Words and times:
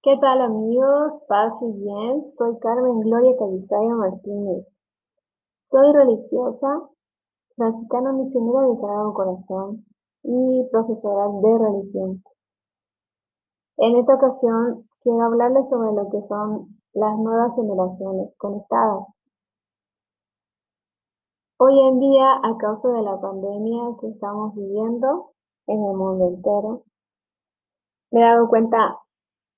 ¿Qué 0.00 0.16
tal 0.20 0.40
amigos? 0.40 1.20
Paz 1.26 1.52
y 1.60 1.72
bien. 1.72 2.32
Soy 2.38 2.56
Carmen 2.60 3.00
Gloria 3.00 3.36
Calizayo 3.36 3.96
Martínez. 3.96 4.64
Soy 5.64 5.92
religiosa, 5.92 6.88
franciscana 7.56 8.12
misionera 8.12 8.68
de 8.68 8.76
Sagrado 8.76 9.12
Corazón 9.12 9.86
y 10.22 10.68
profesora 10.70 11.26
de 11.42 11.58
religión. 11.58 12.22
En 13.78 13.96
esta 13.96 14.14
ocasión 14.14 14.88
quiero 15.00 15.20
hablarles 15.20 15.68
sobre 15.68 15.92
lo 15.92 16.08
que 16.10 16.22
son 16.28 16.78
las 16.92 17.18
nuevas 17.18 17.56
generaciones 17.56 18.32
conectadas. 18.38 19.04
Hoy 21.58 21.88
en 21.88 21.98
día, 21.98 22.34
a 22.44 22.56
causa 22.56 22.88
de 22.88 23.02
la 23.02 23.20
pandemia 23.20 23.96
que 24.00 24.10
estamos 24.10 24.54
viviendo 24.54 25.32
en 25.66 25.84
el 25.84 25.96
mundo 25.96 26.28
entero, 26.28 26.84
me 28.12 28.20
he 28.20 28.24
dado 28.24 28.48
cuenta 28.48 28.96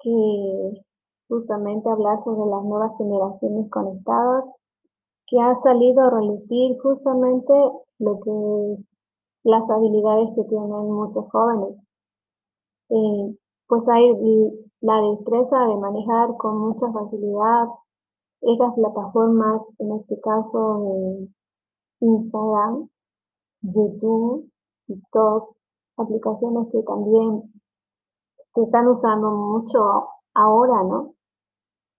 que 0.00 0.82
justamente 1.28 1.88
hablar 1.90 2.22
sobre 2.24 2.50
las 2.50 2.64
nuevas 2.64 2.92
generaciones 2.98 3.70
conectadas, 3.70 4.44
que 5.26 5.40
ha 5.40 5.60
salido 5.62 6.04
a 6.04 6.10
relucir 6.10 6.78
justamente 6.80 7.52
lo 7.98 8.20
que 8.20 8.84
las 9.44 9.68
habilidades 9.70 10.28
que 10.34 10.44
tienen 10.44 10.68
muchos 10.68 11.24
jóvenes. 11.30 11.76
Eh, 12.90 13.36
pues 13.66 13.82
hay 13.88 14.12
la 14.80 15.00
destreza 15.00 15.66
de 15.66 15.76
manejar 15.76 16.36
con 16.36 16.58
mucha 16.58 16.90
facilidad 16.92 17.66
esas 18.42 18.74
plataformas, 18.74 19.62
en 19.78 19.92
este 19.92 20.20
caso 20.20 21.28
Instagram, 22.00 22.88
YouTube, 23.62 24.50
TikTok, 24.86 25.56
aplicaciones 25.96 26.68
que 26.70 26.82
también 26.82 27.52
se 28.56 28.62
están 28.62 28.88
usando 28.88 29.30
mucho 29.30 30.08
ahora, 30.34 30.82
¿no? 30.82 31.12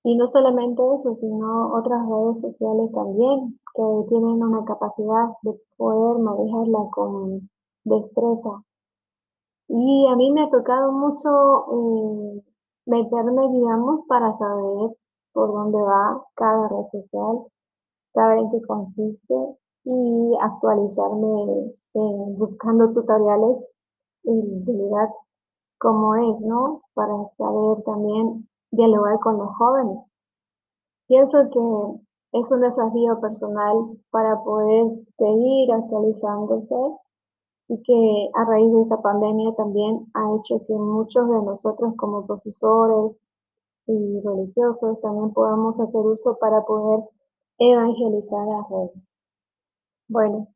Y 0.03 0.17
no 0.17 0.27
solamente 0.27 0.81
eso, 0.81 1.15
sino 1.21 1.73
otras 1.73 2.01
redes 2.09 2.41
sociales 2.41 2.91
también, 2.93 3.59
que 3.75 3.83
tienen 4.09 4.41
una 4.41 4.65
capacidad 4.65 5.29
de 5.43 5.53
poder 5.77 6.19
manejarla 6.19 6.89
con 6.91 7.49
destreza. 7.83 8.63
Y 9.67 10.07
a 10.07 10.15
mí 10.15 10.31
me 10.31 10.43
ha 10.43 10.49
tocado 10.49 10.91
mucho 10.93 11.29
eh, 11.73 12.43
meterme, 12.85 13.49
digamos, 13.51 14.01
para 14.07 14.35
saber 14.37 14.97
por 15.33 15.53
dónde 15.53 15.79
va 15.79 16.23
cada 16.35 16.69
red 16.69 16.85
social, 16.91 17.45
saber 18.13 18.39
en 18.39 18.49
qué 18.49 18.61
consiste 18.65 19.35
y 19.83 20.35
actualizarme 20.41 21.75
eh, 21.93 22.35
buscando 22.37 22.93
tutoriales 22.93 23.57
en 24.23 24.65
realidad 24.65 25.09
como 25.79 26.15
es, 26.15 26.39
¿no? 26.41 26.81
Para 26.93 27.13
saber 27.37 27.83
también 27.83 28.47
dialogar 28.71 29.19
con 29.19 29.37
los 29.37 29.55
jóvenes. 29.55 29.99
Pienso 31.07 31.37
que 31.51 32.39
es 32.39 32.51
un 32.51 32.61
desafío 32.61 33.19
personal 33.21 33.97
para 34.11 34.43
poder 34.43 34.87
seguir 35.17 35.71
actualizándose 35.71 36.75
y 37.69 37.81
que 37.83 38.29
a 38.33 38.45
raíz 38.45 38.71
de 38.71 38.81
esta 38.81 39.01
pandemia 39.01 39.53
también 39.55 40.05
ha 40.13 40.35
hecho 40.35 40.65
que 40.65 40.73
muchos 40.73 41.29
de 41.29 41.41
nosotros 41.43 41.93
como 41.97 42.25
profesores 42.25 43.15
y 43.87 44.21
religiosos 44.21 44.99
también 45.01 45.33
podamos 45.33 45.79
hacer 45.79 46.01
uso 46.01 46.37
para 46.39 46.61
poder 46.63 47.05
evangelizar 47.57 48.47
a 48.49 48.63
jóvenes. 48.63 49.03
Bueno, 50.09 50.47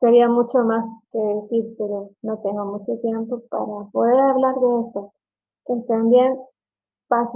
Sería 0.00 0.28
mucho 0.28 0.58
más 0.64 0.84
que 1.12 1.18
decir, 1.18 1.74
pero 1.78 2.10
no 2.22 2.38
tengo 2.38 2.64
mucho 2.64 2.98
tiempo 3.00 3.42
para 3.48 3.88
poder 3.92 4.18
hablar 4.18 4.54
de 4.56 4.80
esto. 4.86 5.12
Que 5.66 5.74
estén 5.74 6.10
bien, 6.10 6.38
paz. 7.08 7.28